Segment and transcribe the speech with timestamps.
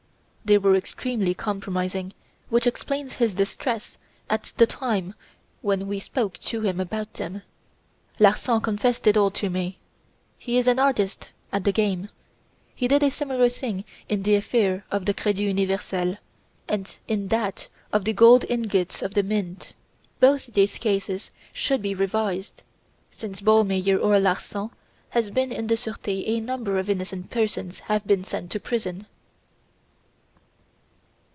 [0.43, 2.11] They were extremely compromising,
[2.49, 3.97] which explains his distress
[4.29, 5.13] at the time
[5.61, 7.43] when we spoke to him about them.
[8.19, 9.77] Larsan confessed it all to me.
[10.37, 12.09] He is an artist at the game.
[12.75, 16.17] He did a similar thing in the affair of the 'Credit Universel,'
[16.67, 19.71] and in that of the 'Gold Ingots of the Mint.'
[20.19, 22.61] Both these cases should be revised.
[23.13, 24.71] Since Ballmeyer or Larsan
[25.11, 29.05] has been in the Surete a number of innocent persons have been sent to prison."